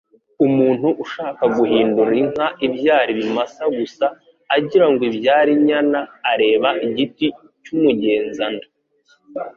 [0.45, 4.05] Umuntu ushaka guhindura inka ibyara ibimasa gusa,
[4.55, 5.99] agirango ibyare inyana,
[6.31, 7.27] areba igiti
[7.63, 8.65] cy’umugenzanda,